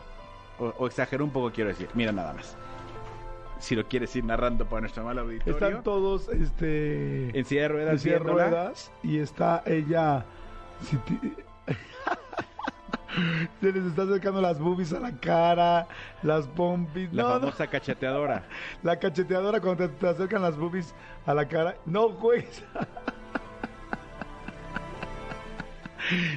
[0.59, 1.89] o, o exageró un poco, quiero decir.
[1.95, 2.55] Mira nada más.
[3.59, 5.53] Si lo quieres ir narrando para nuestro mal auditorio.
[5.53, 10.25] Están todos este, en silla de ruedas, en silla de ruedas y está ella.
[10.87, 11.33] si ti-
[13.61, 15.87] Se les está acercando las boobies a la cara,
[16.23, 17.11] las pompis.
[17.13, 17.39] La no, no.
[17.41, 18.43] famosa cacheteadora.
[18.83, 20.93] La cacheteadora cuando te, te acercan las boobies
[21.25, 21.75] a la cara.
[21.85, 22.45] No, güey.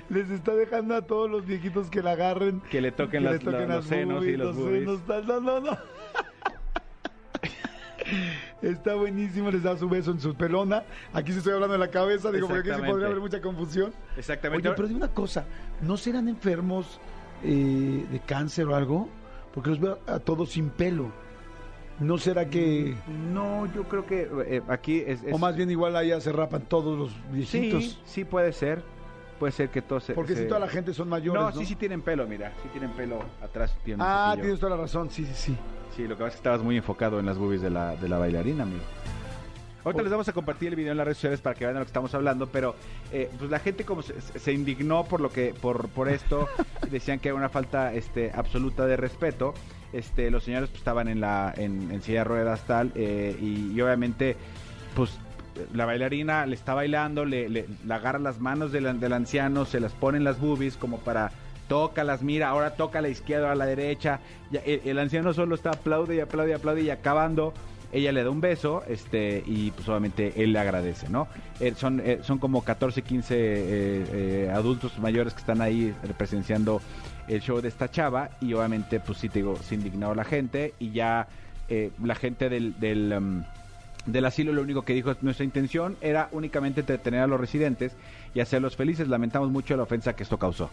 [0.08, 2.60] Les está dejando a todos los viejitos que la agarren.
[2.70, 4.84] Que le toquen, que las- le toquen los las senos y los boobies.
[4.84, 5.26] senos.
[5.26, 5.78] No, no, no.
[8.62, 10.82] Está buenísimo, les da su beso en su pelona.
[11.12, 13.92] Aquí sí estoy hablando de la cabeza, digo, porque aquí sí podría haber mucha confusión.
[14.16, 14.66] Exactamente.
[14.68, 15.44] Oye, pero dime una cosa,
[15.82, 16.98] ¿no serán enfermos
[17.44, 19.08] eh, de cáncer o algo?
[19.54, 21.10] Porque los veo a todos sin pelo.
[22.00, 22.94] ¿No será que...?
[23.32, 26.62] No, yo creo que eh, aquí es, es- O más bien igual allá se rapan
[26.62, 27.82] todos los viejitos.
[27.84, 28.82] Sí, sí puede ser.
[29.38, 31.56] Puede ser que todos se- Porque se- si toda la gente son mayores, No, ¿no?
[31.56, 32.52] sí, sí tienen pelo, mira.
[32.62, 33.74] Sí tienen pelo atrás.
[33.84, 35.56] tienen Ah, tienes toda la razón, sí, sí, sí.
[35.96, 38.09] Sí, lo que pasa es que estabas muy enfocado en las boobies de la, de
[38.09, 38.82] la bailarina, amigo.
[39.82, 41.80] Ahorita les vamos a compartir el video en las redes sociales para que vean de
[41.80, 42.74] lo que estamos hablando, pero
[43.12, 46.48] eh, pues la gente como se, se indignó por lo que por por esto,
[46.90, 49.54] decían que era una falta este absoluta de respeto.
[49.92, 53.72] Este, los señores pues, estaban en la en, en silla de ruedas tal eh, y,
[53.72, 54.37] y obviamente
[54.96, 55.18] pues
[55.72, 59.80] la bailarina le está bailando, le, le, le agarra las manos del, del anciano, se
[59.80, 61.30] las pone en las boobies como para
[61.68, 64.20] tócalas, mira, ahora toca a la izquierda a la derecha.
[64.64, 67.52] El anciano solo está aplaude y aplaude y aplaude y acabando.
[67.92, 71.29] Ella le da un beso, este, y pues obviamente él le agradece, ¿no?
[71.61, 76.81] Eh, son, eh, son como 14, 15 eh, eh, adultos mayores que están ahí presenciando
[77.29, 80.74] el show de esta chava y obviamente pues sí te digo, se indignó la gente
[80.79, 81.29] y ya
[81.68, 83.42] eh, la gente del, del, um,
[84.07, 87.92] del asilo lo único que dijo es nuestra intención era únicamente entretener a los residentes
[88.35, 89.09] y hacerlos felices.
[89.09, 90.70] Lamentamos mucho la ofensa que esto causó.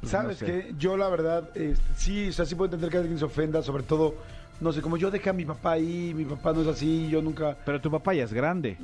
[0.00, 0.52] Pues, ¿Sabes no sé.
[0.52, 0.74] qué?
[0.78, 3.82] Yo la verdad, este, sí, o sea, sí puedo entender que alguien se ofenda, sobre
[3.82, 4.14] todo,
[4.60, 7.20] no sé, como yo dejé a mi papá ahí, mi papá no es así, yo
[7.20, 7.56] nunca...
[7.64, 8.78] Pero tu papá ya es grande.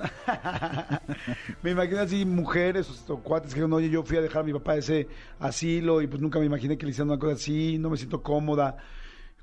[1.62, 4.52] me imagino así mujeres o, cuates que digan, oye, yo fui a dejar a mi
[4.52, 5.08] papá a ese
[5.40, 8.22] asilo y pues nunca me imaginé que le hicieran una cosa así, no me siento
[8.22, 8.76] cómoda,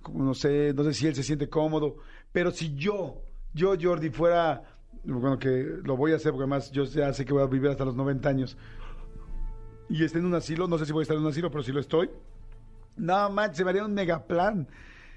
[0.01, 1.97] como no sé, no sé si él se siente cómodo,
[2.31, 3.21] pero si yo,
[3.53, 4.63] yo Jordi, fuera,
[5.03, 7.69] bueno, que lo voy a hacer porque además yo ya sé que voy a vivir
[7.69, 8.57] hasta los 90 años
[9.89, 11.63] y esté en un asilo, no sé si voy a estar en un asilo, pero
[11.63, 12.10] si lo estoy,
[12.98, 14.67] no manches, se me haría un mega plan.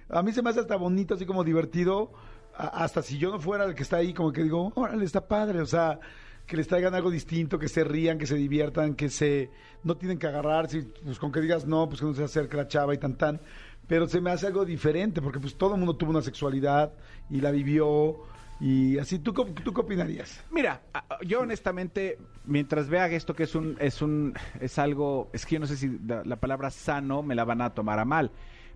[0.09, 2.13] A mí se me hace hasta bonito, así como divertido,
[2.57, 5.61] hasta si yo no fuera el que está ahí, como que digo, órale, está padre,
[5.61, 5.99] o sea,
[6.47, 9.51] que les traigan algo distinto, que se rían, que se diviertan, que se
[9.83, 12.69] no tienen que agarrarse, pues con que digas no, pues que no se acerque la
[12.69, 13.41] chava y tan tan,
[13.87, 16.93] pero se me hace algo diferente, porque pues todo el mundo tuvo una sexualidad
[17.31, 18.17] y la vivió,
[18.61, 20.43] y así, ¿tú, tú qué opinarías?
[20.51, 20.81] Mira,
[21.27, 25.61] yo honestamente, mientras vea esto que es un, es un, es algo, es que yo
[25.61, 28.31] no sé si la, la palabra sano me la van a tomar a mal.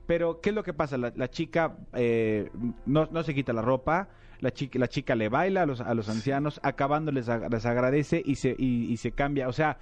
[0.07, 0.99] Pero, ¿qué es lo que pasa?
[0.99, 2.51] La, la chica eh,
[2.85, 4.09] no, no se quita la ropa,
[4.41, 7.65] la chica, la chica le baila a los, a los ancianos, acabando les, ag- les
[7.65, 9.49] agradece y se, y, y se cambia.
[9.49, 9.79] O sea,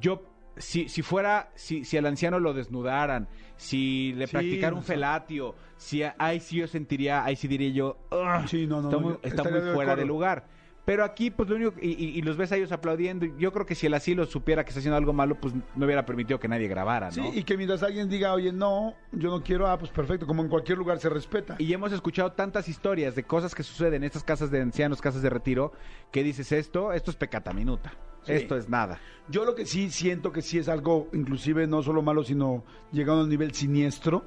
[0.00, 0.22] yo,
[0.56, 5.54] si, si fuera, si, si al anciano lo desnudaran, si le Sí, practicara un felatio,
[5.76, 9.12] si ahí sí yo sentiría, ahí sí diría yo, "Ugh, Sí, no, no, está muy,
[9.22, 10.46] está fuera de lugar.
[10.84, 13.24] Pero aquí, pues lo único, y, y- y los ves a ellos aplaudiendo.
[13.38, 16.04] Yo creo que si el asilo supiera que está haciendo algo malo, pues no hubiera
[16.04, 17.12] permitido que nadie grabara, ¿no?
[17.14, 20.42] Sí, y que mientras alguien diga, oye, no, yo no quiero, ah, pues perfecto, como
[20.42, 21.56] en cualquier lugar se respeta.
[21.58, 25.22] Y hemos escuchado tantas historias de cosas que suceden en estas casas de ancianos, casas
[25.22, 25.72] de retiro,
[26.12, 27.94] que dices esto, esto es pecata minuta.
[28.24, 28.32] Sí.
[28.32, 28.98] Esto es nada.
[29.28, 33.20] Yo lo que sí siento que sí es algo, inclusive no solo malo, sino llegando
[33.22, 34.24] a un nivel siniestro,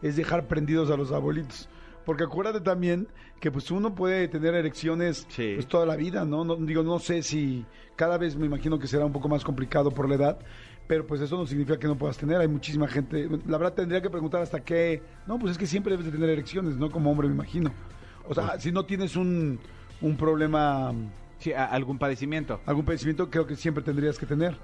[0.00, 1.68] es dejar prendidos a los abuelitos.
[2.04, 3.06] Porque acuérdate también
[3.40, 5.52] que pues uno puede tener erecciones Sí.
[5.54, 6.44] pues, toda la vida, ¿no?
[6.44, 6.56] ¿no?
[6.56, 7.64] Digo, no sé si
[7.96, 10.38] cada vez me imagino que será un poco más complicado por la edad,
[10.88, 12.40] pero pues eso no significa que no puedas tener.
[12.40, 13.28] Hay muchísima gente.
[13.46, 15.00] La verdad tendría que preguntar hasta qué.
[15.28, 16.90] No, pues es que siempre debes de tener erecciones, ¿no?
[16.90, 17.72] Como hombre, me imagino.
[18.28, 19.60] O sea, si no tienes un,
[20.00, 20.92] un problema,
[21.42, 22.60] Sí, algún padecimiento.
[22.66, 24.56] algún padecimiento, creo que siempre tendrías que tener.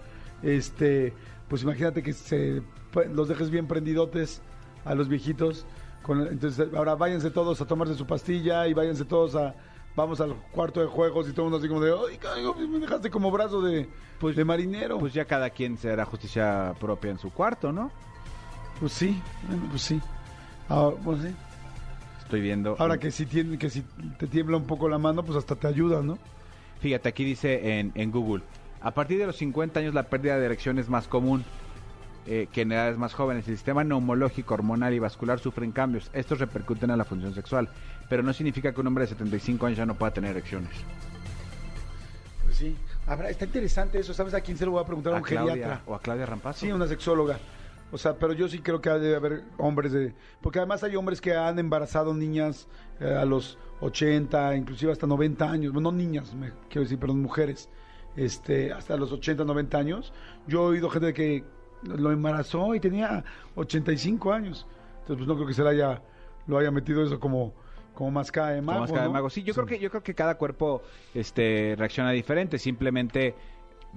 [0.43, 1.13] Este,
[1.49, 2.63] pues imagínate que se
[2.93, 4.41] pues, los dejes bien prendidotes
[4.85, 5.67] a los viejitos.
[6.03, 9.55] Con, entonces, ahora váyanse todos a tomarse su pastilla y váyanse todos a.
[9.97, 11.93] Vamos al cuarto de juegos y todo el mundo así como de.
[11.93, 13.89] ¡Ay, carajo, me dejaste como brazo de,
[14.21, 14.99] Pues- de marinero!
[15.01, 17.91] Pues ya cada quien se hará justicia propia en su cuarto, ¿no?
[18.79, 20.01] Pues sí, bueno, pues sí.
[20.69, 21.35] Ahora, pues sí.
[22.23, 22.77] Estoy viendo.
[22.79, 23.83] Ahora que si, tiene, que si
[24.19, 26.17] te tiembla un poco la mano, pues hasta te ayuda, ¿no?
[26.81, 28.43] Fíjate, aquí dice en, en Google,
[28.81, 31.45] a partir de los 50 años la pérdida de erección es más común
[32.27, 33.49] eh, que en edades más jóvenes.
[33.49, 36.11] El sistema neumológico, hormonal y vascular sufren cambios.
[36.13, 37.69] Estos repercuten en la función sexual,
[38.09, 40.71] pero no significa que un hombre de 75 años ya no pueda tener erecciones.
[42.45, 42.77] Pues sí.
[43.07, 44.13] Habrá, está interesante eso.
[44.13, 45.15] ¿Sabes a quién se lo voy a preguntar?
[45.15, 45.83] A A un Claudia, geriatra.
[45.87, 46.61] o a Claudia Rampazo.
[46.61, 47.39] Sí, una sexóloga.
[47.91, 50.13] O sea, pero yo sí creo que ha de haber hombres de...
[50.43, 52.69] Porque además hay hombres que han embarazado niñas
[53.01, 55.73] eh, a los 80, inclusive hasta 90 años.
[55.73, 57.69] Bueno, no niñas, me, quiero decir, perdón, mujeres.
[58.17, 60.13] Este, hasta los 80, 90 años.
[60.47, 61.45] Yo he oído gente que
[61.85, 64.67] lo embarazó y tenía 85 años.
[65.01, 66.03] Entonces, pues no creo que se le haya,
[66.47, 67.55] lo haya metido eso como,
[67.95, 69.13] como mascada de mago, Como máscara de ¿no?
[69.13, 69.31] mago.
[69.31, 70.83] Sí, yo creo que yo creo que cada cuerpo
[71.15, 73.35] este reacciona diferente, simplemente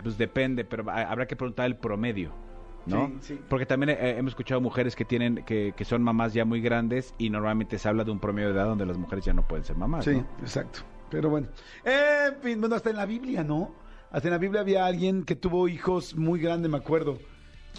[0.04, 2.32] pues depende, pero ha- habrá que preguntar el promedio,
[2.86, 3.08] ¿no?
[3.22, 3.40] Sí, sí.
[3.50, 7.14] Porque también eh, hemos escuchado mujeres que tienen que, que son mamás ya muy grandes
[7.18, 9.64] y normalmente se habla de un promedio de edad donde las mujeres ya no pueden
[9.66, 10.28] ser mamás, Sí, ¿no?
[10.42, 10.80] exacto.
[11.10, 11.48] Pero bueno.
[11.84, 13.74] En fin, bueno, hasta en la Biblia, ¿no?
[14.12, 17.20] Hasta en la Biblia había alguien que tuvo hijos muy grandes, me acuerdo.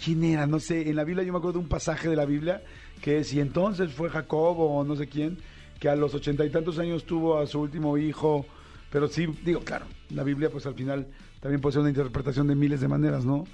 [0.03, 0.47] ¿Quién era?
[0.47, 0.89] No sé.
[0.89, 2.63] En la Biblia yo me acuerdo de un pasaje de la Biblia
[3.01, 5.37] que es, y entonces fue Jacob o no sé quién,
[5.79, 8.45] que a los ochenta y tantos años tuvo a su último hijo.
[8.91, 11.07] Pero sí, digo, claro, la Biblia pues al final
[11.41, 13.45] también puede ser una interpretación de miles de maneras, ¿no?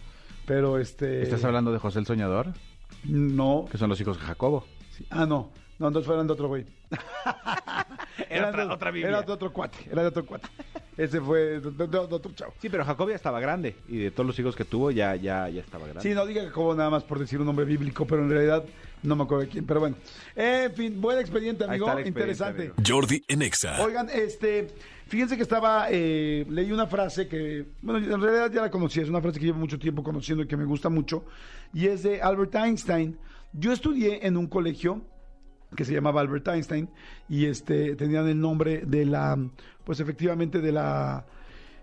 [0.49, 1.21] Pero este...
[1.21, 2.47] ¿Estás hablando de José el Soñador?
[3.03, 3.67] No.
[3.71, 4.65] Que son los hijos de Jacobo.
[4.97, 5.05] Sí.
[5.11, 5.51] Ah, no.
[5.77, 6.65] No, entonces fueran de otro güey.
[8.17, 9.09] Era Eran otra- de- otra Biblia.
[9.09, 10.47] Era de otro cuate, era de otro cuate.
[10.97, 12.53] Ese fue de, de- de otro chavo.
[12.59, 15.47] Sí, pero Jacob ya estaba grande y de todos los hijos que tuvo ya ya
[15.49, 16.01] ya estaba grande.
[16.01, 18.65] Sí, no diga Jacobo nada más por decir un nombre bíblico, pero en realidad
[19.03, 19.65] no me acuerdo de quién.
[19.65, 19.95] Pero bueno,
[20.35, 21.85] en fin, buen expediente, Ahí amigo.
[21.87, 22.61] está el expediente, Interesante.
[22.63, 22.75] amigo.
[22.85, 23.81] Jordi en Exa.
[23.85, 24.67] Oigan, este,
[25.09, 29.09] fíjense que estaba, eh, leí una frase que, bueno, en realidad ya la conocí, es
[29.09, 31.25] una frase que llevo mucho tiempo conociendo y que me gusta mucho,
[31.73, 33.17] y es de Albert Einstein.
[33.51, 35.01] Yo estudié en un colegio
[35.75, 36.89] que se llamaba Albert Einstein
[37.27, 39.37] y este tenían el nombre de la,
[39.83, 41.25] pues efectivamente de la,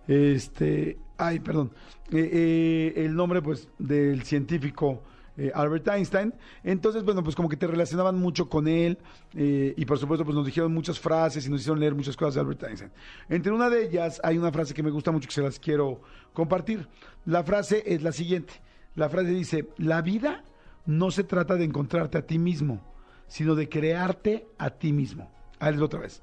[0.07, 1.73] este, ay, perdón,
[2.12, 5.03] eh, eh, el nombre pues del científico
[5.37, 6.35] eh, Albert Einstein.
[6.64, 8.99] Entonces, bueno, pues como que te relacionaban mucho con él
[9.35, 12.35] eh, y por supuesto pues nos dijeron muchas frases y nos hicieron leer muchas cosas
[12.35, 12.92] de Albert Einstein.
[13.29, 16.01] Entre una de ellas hay una frase que me gusta mucho que se las quiero
[16.33, 16.88] compartir.
[17.25, 18.55] La frase es la siguiente.
[18.94, 20.44] La frase dice, la vida
[20.87, 22.81] no se trata de encontrarte a ti mismo,
[23.27, 25.31] sino de crearte a ti mismo.
[25.59, 26.22] Ahí les otra vez.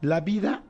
[0.00, 0.62] La vida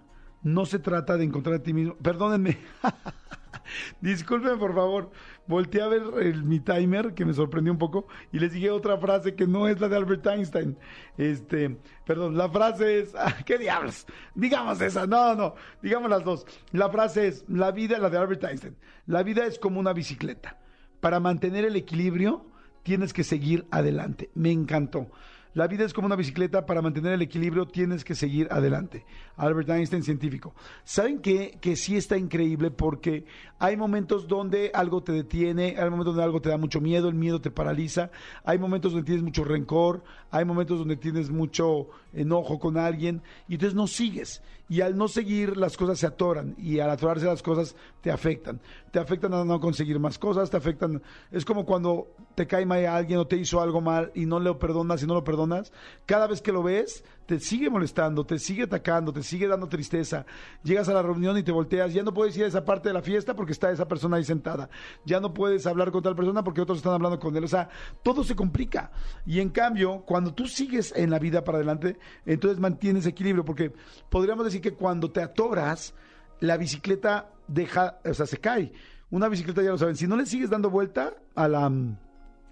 [0.42, 1.94] no se trata de encontrar a ti mismo.
[1.96, 2.58] Perdónenme.
[4.00, 5.10] Disculpen, por favor.
[5.46, 8.98] Volteé a ver el- mi timer, que me sorprendió un poco, y les dije otra
[8.98, 10.76] frase que no es la de Albert Einstein.
[11.16, 13.14] Este, perdón, la frase es.
[13.18, 14.06] ah, ¿Qué diablos?
[14.34, 15.06] Digamos esa.
[15.06, 15.54] No, no.
[15.82, 16.46] Digamos las dos.
[16.72, 18.76] La frase es: La vida, la de Albert Einstein.
[19.06, 20.58] La vida es como una bicicleta.
[21.00, 22.46] Para mantener el equilibrio,
[22.82, 24.30] tienes que seguir adelante.
[24.34, 25.10] Me encantó.
[25.56, 29.06] La vida es como una bicicleta, para mantener el equilibrio tienes que seguir adelante.
[29.38, 30.54] Albert Einstein, científico.
[30.84, 31.56] ¿Saben qué?
[31.62, 33.24] Que sí está increíble porque
[33.58, 37.14] hay momentos donde algo te detiene, hay momentos donde algo te da mucho miedo, el
[37.14, 38.10] miedo te paraliza,
[38.44, 43.54] hay momentos donde tienes mucho rencor, hay momentos donde tienes mucho enojo con alguien y
[43.54, 44.42] entonces no sigues.
[44.68, 48.60] Y al no seguir las cosas se atoran y al atorarse las cosas te afectan.
[48.90, 51.02] Te afectan a no conseguir más cosas, te afectan...
[51.30, 54.40] Es como cuando te cae mal a alguien o te hizo algo mal y no
[54.40, 55.72] le perdonas y no lo perdonas.
[56.04, 60.24] Cada vez que lo ves, te sigue molestando, te sigue atacando, te sigue dando tristeza.
[60.62, 62.94] Llegas a la reunión y te volteas, ya no puedes ir a esa parte de
[62.94, 64.70] la fiesta porque está esa persona ahí sentada.
[65.04, 67.44] Ya no puedes hablar con tal persona porque otros están hablando con él.
[67.44, 67.68] O sea,
[68.02, 68.92] todo se complica.
[69.26, 73.72] Y en cambio, cuando tú sigues en la vida para adelante, entonces mantienes equilibrio porque
[74.08, 75.94] podríamos decir que cuando te atoras,
[76.40, 78.72] la bicicleta deja, o sea, se cae.
[79.10, 81.70] Una bicicleta ya lo saben, si no le sigues dando vuelta a la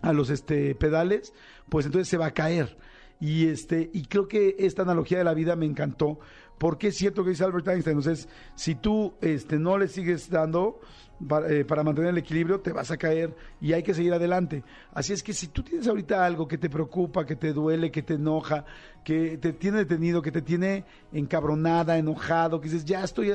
[0.05, 1.33] a los este pedales,
[1.69, 2.77] pues entonces se va a caer.
[3.21, 6.19] Y este y creo que esta analogía de la vida me encantó
[6.59, 7.99] porque es cierto que dice Albert Einstein.
[7.99, 10.81] Entonces, si tú este, no le sigues dando
[11.29, 14.63] para, eh, para mantener el equilibrio, te vas a caer y hay que seguir adelante.
[14.93, 18.03] Así es que si tú tienes ahorita algo que te preocupa, que te duele, que
[18.03, 18.65] te enoja,
[19.05, 23.33] que te tiene detenido, que te tiene encabronada, enojado, que dices, ya estoy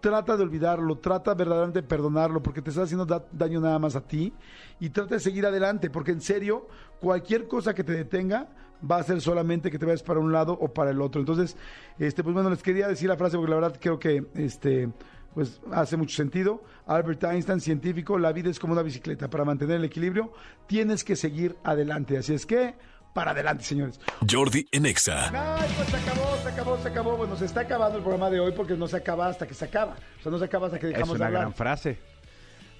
[0.00, 3.96] trata de olvidarlo, trata verdaderamente de perdonarlo, porque te está haciendo da- daño nada más
[3.96, 4.32] a ti,
[4.78, 6.68] y trata de seguir adelante, porque en serio,
[7.00, 8.48] cualquier cosa que te detenga
[8.88, 11.20] va a ser solamente que te vayas para un lado o para el otro.
[11.20, 11.56] Entonces,
[11.98, 14.88] este, pues bueno, les quería decir la frase, porque la verdad creo que este
[15.34, 16.62] pues hace mucho sentido.
[16.86, 19.28] Albert Einstein, científico, la vida es como una bicicleta.
[19.28, 20.32] Para mantener el equilibrio,
[20.66, 22.16] tienes que seguir adelante.
[22.16, 22.74] Así es que,
[23.12, 24.00] para adelante, señores.
[24.30, 25.28] Jordi en Exa.
[25.58, 27.16] Ay, pues se acabó, se acabó, se acabó.
[27.18, 29.66] Bueno, se está acabando el programa de hoy porque no se acaba hasta que se
[29.66, 29.96] acaba.
[30.20, 31.42] O sea, no se acaba hasta que Es dejamos de una hablar.
[31.42, 31.98] gran frase.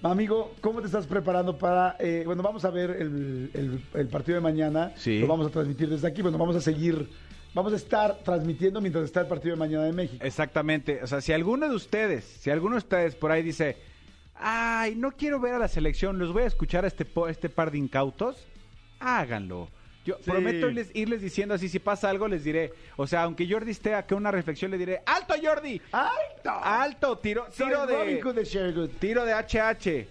[0.03, 1.97] Amigo, ¿cómo te estás preparando para...
[1.99, 4.93] eh, bueno, vamos a ver el, el- el partido de mañana.
[4.97, 5.19] Sí.
[5.21, 6.23] Lo vamos a transmitir desde aquí.
[6.23, 7.09] Bueno, vamos a seguir...
[7.55, 10.23] Vamos a estar transmitiendo mientras está el partido de mañana de México.
[10.23, 11.03] Exactamente.
[11.03, 13.79] O sea, si alguno de ustedes, si alguno de ustedes por ahí dice,
[14.35, 17.71] ay, no quiero ver a la selección, los voy a escuchar a este, este par
[17.71, 18.47] de incautos,
[19.01, 19.71] háganlo.
[20.07, 20.31] Yo Sí.
[20.31, 22.73] prometo irles, irles diciendo así, si pasa algo, les diré.
[22.97, 25.83] O sea, aunque Jordi esté acá una reflexión, le diré, ¡alto, Jordi!
[25.93, 26.51] ¡Alto!
[26.63, 27.19] ¡Alto!
[27.19, 27.97] Tiro, tiro de...
[27.97, 28.89] De.
[29.01, 30.07] Tiro de HH.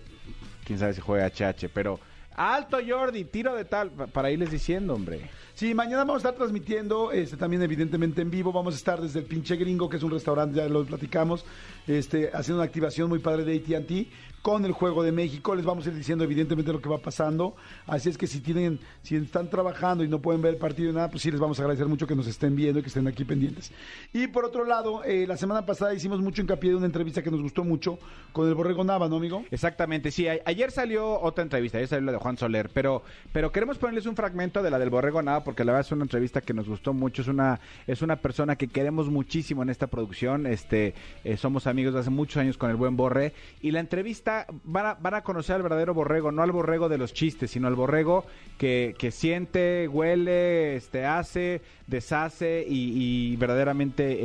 [0.65, 1.99] Quién sabe si juega HH, pero
[2.35, 5.29] alto Jordi, tiro de tal, pa- para irles diciendo, hombre.
[5.53, 9.19] Sí, mañana vamos a estar transmitiendo, este, también evidentemente en vivo, vamos a estar desde
[9.19, 11.45] el pinche gringo, que es un restaurante, ya lo platicamos,
[11.87, 14.07] este, haciendo una activación muy padre de AT&T
[14.41, 17.55] con el Juego de México, les vamos a ir diciendo evidentemente lo que va pasando,
[17.87, 20.93] así es que si tienen, si están trabajando y no pueden ver el partido y
[20.93, 23.07] nada, pues sí les vamos a agradecer mucho que nos estén viendo y que estén
[23.07, 23.71] aquí pendientes.
[24.13, 27.31] Y por otro lado, eh, la semana pasada hicimos mucho hincapié de una entrevista que
[27.31, 27.97] nos gustó mucho
[28.33, 29.43] con el Borrego Nava, ¿no, amigo?
[29.49, 30.27] Exactamente, sí.
[30.27, 34.07] a- ayer salió otra entrevista, ayer salió la de Juan Soler, pero, pero queremos ponerles
[34.07, 36.67] un fragmento de la del Borrego Nada, porque la verdad es una entrevista que nos
[36.67, 37.21] gustó mucho.
[37.21, 40.47] Es una, es una persona que queremos muchísimo en esta producción.
[40.47, 43.33] Este, eh, somos amigos de hace muchos años con el buen Borre.
[43.61, 46.97] Y la entrevista van a, van a conocer al verdadero borrego, no al borrego de
[46.97, 48.25] los chistes, sino al borrego
[48.57, 54.17] que, que siente, huele, este, hace, deshace y, verdaderamente eh,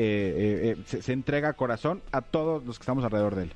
[0.71, 3.53] eh, se, se entrega corazón a todos los que estamos alrededor de él.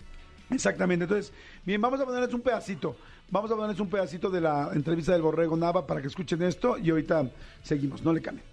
[0.50, 1.04] Exactamente.
[1.04, 1.32] Entonces,
[1.64, 2.94] bien, vamos a ponerles un pedacito.
[3.30, 6.78] Vamos a ponerles un pedacito de la entrevista del Borrego Nava para que escuchen esto
[6.78, 7.26] y ahorita
[7.62, 8.02] seguimos.
[8.02, 8.44] No le cambien.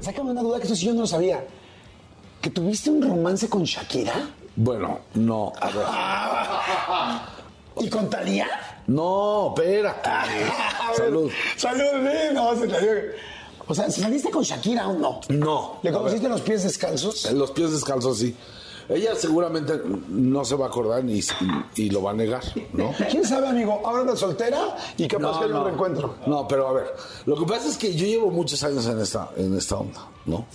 [0.00, 1.44] Sácame una duda que esto sí yo no lo sabía.
[2.40, 4.14] ¿Que tuviste un romance con Shakira?
[4.56, 5.70] Bueno, no, a
[7.76, 7.86] ver.
[7.86, 8.48] ¿Y con Talía?
[8.88, 10.10] No, espérate.
[10.96, 11.30] Salud.
[11.56, 13.12] Salud, sí, no, se.
[13.68, 15.20] O sea, ¿saliste con Shakira o no?
[15.28, 15.78] No.
[15.82, 17.26] ¿Le A conociste los pies descalzos?
[17.26, 18.34] en los pies descalzos, sí.
[18.88, 21.20] Ella seguramente no se va a acordar ni,
[21.76, 22.42] y lo va a negar,
[22.72, 22.92] ¿no?
[23.10, 23.80] ¿Quién sabe, amigo?
[23.84, 26.14] Ahora anda soltera y capaz que hay un reencuentro.
[26.26, 26.94] No, pero a ver,
[27.26, 30.46] lo que pasa es que yo llevo muchos años en esta, en esta onda, ¿no?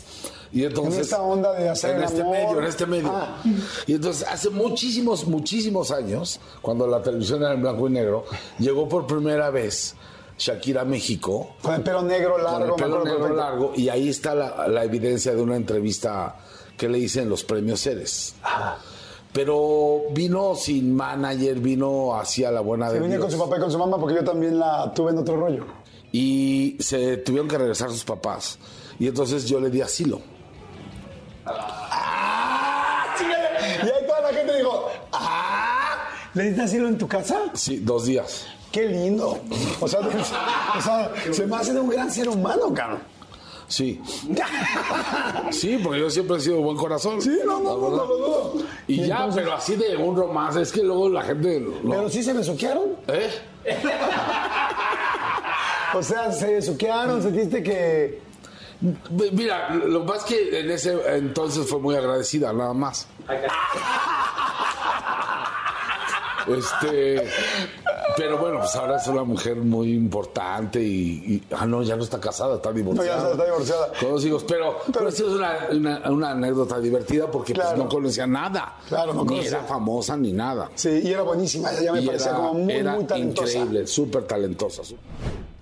[0.51, 2.33] Y entonces, En esta onda de hacer en el este amor.
[2.33, 3.11] medio, en este medio.
[3.13, 3.43] Ah.
[3.85, 8.23] Y entonces, hace muchísimos, muchísimos años, cuando la televisión era en blanco y negro,
[8.57, 9.95] llegó por primera vez
[10.37, 12.63] Shakira a México Con el pelo negro con largo.
[12.63, 16.35] el me pelo negro largo y ahí está la, la evidencia de una entrevista
[16.77, 18.35] que le hice en los premios Ceres.
[19.33, 23.25] Pero vino sin manager, vino hacia la buena Se de vine Dios.
[23.25, 25.65] con su papá y con su mamá porque yo también la tuve en otro rollo.
[26.11, 28.57] Y se tuvieron que regresar sus papás.
[28.99, 30.21] Y entonces yo le di asilo.
[31.45, 33.13] ¡Ah!
[33.17, 33.47] chíngale!
[33.83, 36.07] Y ahí toda la gente dijo, ¡ah!
[36.33, 37.37] ¿Le diste asilo en tu casa?
[37.53, 38.45] Sí, dos días.
[38.71, 39.39] ¡Qué lindo!
[39.79, 42.99] O sea, o sea, se me hace de un gran ser humano, cabrón.
[43.67, 44.01] Sí.
[45.51, 47.21] Sí, porque yo siempre he sido buen corazón.
[47.21, 48.53] Sí, no, no, no, no lo dudo.
[48.87, 51.59] Y, Y ya, entonces- pero así de un romance, es que luego la gente...
[51.83, 51.89] no.
[51.89, 52.95] Pero sí se besuquearon.
[53.07, 53.29] ¿Eh?
[55.95, 58.21] O sea, se besuquearon, sentiste que.
[59.33, 63.07] Mira, lo más que en ese entonces fue muy agradecida, nada más.
[66.47, 67.27] Este,
[68.17, 72.03] pero bueno, pues ahora es una mujer muy importante y, y- ah no, ya no
[72.03, 73.17] está casada, está divorciada.
[73.17, 73.91] No, ya está divorciada.
[73.99, 77.87] Con dos hijos, pero, pero, sí es una, una- una anécdota divertida porque pues, no
[77.87, 78.75] conocía nada.
[78.87, 79.49] Claro, no ni conocía.
[79.49, 80.69] era famosa ni nada.
[80.75, 81.71] Sí, y era buenísima.
[81.73, 83.51] Ella me Y parecía era, como muy, era muy talentosa.
[83.57, 84.81] increíble, súper talentosa.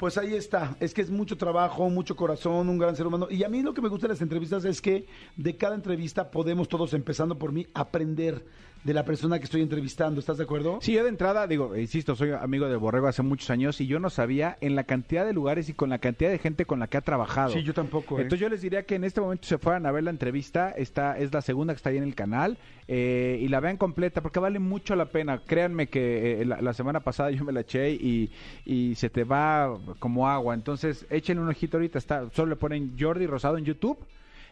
[0.05, 3.27] Pues ahí está, es que es mucho trabajo, mucho corazón, un gran ser humano.
[3.27, 6.29] Y a mí lo que me gusta de las entrevistas es que de cada entrevista
[6.29, 8.45] podemos todos, empezando por mí, aprender
[8.83, 10.19] de la persona que estoy entrevistando.
[10.19, 10.77] ¿Estás de acuerdo?
[10.79, 13.99] Sí, yo de entrada, digo, insisto, soy amigo de Borrego hace muchos años y yo
[13.99, 16.85] no sabía en la cantidad de lugares y con la cantidad de gente con la
[16.85, 17.49] que ha trabajado.
[17.49, 18.21] Sí, yo tampoco, ¿eh?
[18.21, 21.17] Entonces yo les diría que en este momento se fueran a ver la entrevista, esta
[21.17, 24.39] es la segunda que está ahí en el canal, eh, y la vean completa porque
[24.39, 25.41] vale mucho la pena.
[25.43, 28.29] Créanme que eh, la, la semana pasada yo me la eché y,
[28.65, 30.53] y se te va como agua.
[30.53, 33.97] Entonces échenle un ojito ahorita, está, solo le ponen Jordi Rosado en YouTube.